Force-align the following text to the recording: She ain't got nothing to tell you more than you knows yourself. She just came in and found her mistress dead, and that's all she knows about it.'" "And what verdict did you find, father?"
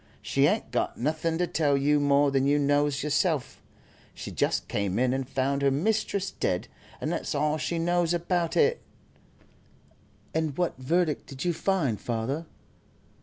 She 0.23 0.47
ain't 0.47 0.71
got 0.71 0.97
nothing 0.99 1.37
to 1.37 1.45
tell 1.45 1.77
you 1.77 1.99
more 1.99 2.31
than 2.31 2.47
you 2.47 2.57
knows 2.57 3.03
yourself. 3.03 3.61
She 4.15 4.31
just 4.31 4.67
came 4.67 4.97
in 4.97 5.13
and 5.13 5.29
found 5.29 5.61
her 5.61 5.69
mistress 5.69 6.31
dead, 6.31 6.67
and 6.99 7.11
that's 7.11 7.35
all 7.35 7.59
she 7.59 7.77
knows 7.77 8.11
about 8.11 8.57
it.'" 8.57 8.81
"And 10.33 10.57
what 10.57 10.75
verdict 10.79 11.27
did 11.27 11.45
you 11.45 11.53
find, 11.53 12.01
father?" 12.01 12.47